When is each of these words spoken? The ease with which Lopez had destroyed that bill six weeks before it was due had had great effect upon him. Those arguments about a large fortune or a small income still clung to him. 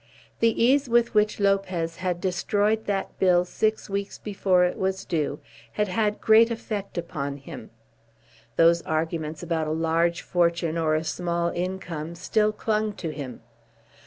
The 0.39 0.59
ease 0.63 0.89
with 0.89 1.13
which 1.13 1.39
Lopez 1.39 1.97
had 1.97 2.19
destroyed 2.19 2.85
that 2.85 3.19
bill 3.19 3.45
six 3.45 3.87
weeks 3.87 4.17
before 4.17 4.63
it 4.63 4.75
was 4.75 5.05
due 5.05 5.39
had 5.73 5.89
had 5.89 6.19
great 6.19 6.49
effect 6.49 6.97
upon 6.97 7.37
him. 7.37 7.69
Those 8.55 8.81
arguments 8.81 9.43
about 9.43 9.67
a 9.67 9.71
large 9.71 10.23
fortune 10.23 10.75
or 10.75 10.95
a 10.95 11.03
small 11.03 11.49
income 11.51 12.15
still 12.15 12.51
clung 12.51 12.93
to 12.93 13.11
him. 13.11 13.41